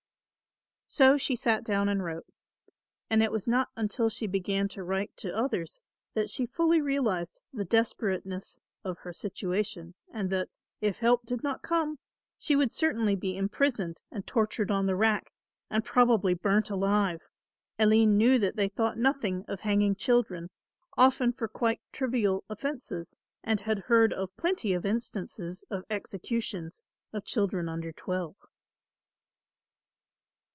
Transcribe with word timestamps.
So 0.93 1.15
she 1.17 1.37
sat 1.37 1.63
down 1.63 1.87
and 1.87 2.03
wrote; 2.03 2.25
and 3.09 3.23
it 3.23 3.31
was 3.31 3.47
not 3.47 3.69
until 3.77 4.09
she 4.09 4.27
began 4.27 4.67
to 4.67 4.83
write 4.83 5.15
to 5.17 5.33
others 5.33 5.79
that 6.15 6.29
she 6.29 6.45
fully 6.45 6.81
realised 6.81 7.39
the 7.53 7.63
desperateness 7.63 8.59
of 8.83 8.97
her 8.99 9.13
situation 9.13 9.95
and 10.11 10.29
that, 10.31 10.49
if 10.81 10.97
help 10.97 11.25
did 11.25 11.43
not 11.43 11.61
come, 11.61 11.97
she 12.37 12.57
would 12.57 12.73
certainly 12.73 13.15
be 13.15 13.37
imprisoned 13.37 14.01
and 14.11 14.27
tortured 14.27 14.69
on 14.69 14.85
the 14.85 14.97
rack 14.97 15.31
and 15.69 15.85
probably 15.85 16.33
burnt 16.33 16.69
alive. 16.69 17.21
Aline 17.79 18.17
knew 18.17 18.37
that 18.39 18.57
they 18.57 18.67
thought 18.67 18.97
nothing 18.97 19.45
of 19.47 19.61
hanging 19.61 19.95
children, 19.95 20.49
often 20.97 21.31
for 21.31 21.47
quite 21.47 21.79
trivial 21.93 22.43
offences 22.49 23.15
and 23.45 23.61
had 23.61 23.79
heard 23.87 24.11
of 24.11 24.35
plenty 24.35 24.73
of 24.73 24.85
instances 24.85 25.63
of 25.69 25.85
executions 25.89 26.83
of 27.13 27.23
children 27.23 27.69
under 27.69 27.93
twelve. 27.93 28.35